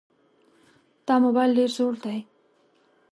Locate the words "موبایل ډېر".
1.25-1.69